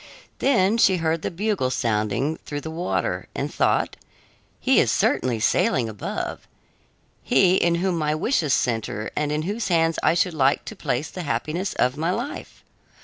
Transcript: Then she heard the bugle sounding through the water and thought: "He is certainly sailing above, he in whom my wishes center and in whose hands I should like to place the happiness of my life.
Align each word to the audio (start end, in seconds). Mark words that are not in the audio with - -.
Then 0.39 0.79
she 0.79 0.97
heard 0.97 1.21
the 1.21 1.29
bugle 1.29 1.69
sounding 1.69 2.37
through 2.37 2.61
the 2.61 2.71
water 2.71 3.27
and 3.35 3.53
thought: 3.53 3.97
"He 4.59 4.79
is 4.79 4.89
certainly 4.91 5.39
sailing 5.39 5.87
above, 5.87 6.47
he 7.21 7.57
in 7.57 7.75
whom 7.75 7.99
my 7.99 8.15
wishes 8.15 8.51
center 8.55 9.11
and 9.15 9.31
in 9.31 9.43
whose 9.43 9.67
hands 9.67 9.99
I 10.01 10.15
should 10.15 10.33
like 10.33 10.65
to 10.65 10.75
place 10.75 11.11
the 11.11 11.21
happiness 11.21 11.75
of 11.75 11.97
my 11.97 12.09
life. 12.09 12.63